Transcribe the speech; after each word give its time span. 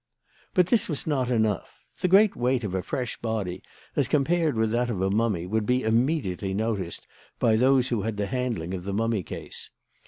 "But 0.55 0.65
this 0.65 0.89
was 0.89 1.05
not 1.05 1.29
enough. 1.29 1.79
The 1.99 2.07
great 2.07 2.35
weight 2.35 2.63
of 2.63 2.73
a 2.73 2.81
fresh 2.81 3.17
body 3.17 3.61
as 3.95 4.07
compared 4.07 4.55
with 4.55 4.71
that 4.71 4.89
of 4.89 4.99
a 4.99 5.11
mummy 5.11 5.45
would 5.45 5.67
be 5.67 5.83
immediately 5.83 6.55
noticed 6.55 7.05
by 7.37 7.55
those 7.55 7.89
who 7.89 8.01
had 8.01 8.17
the 8.17 8.25
handling 8.25 8.73
of 8.73 8.83
the 8.83 8.93
mummy 8.93 9.21
case. 9.21 9.69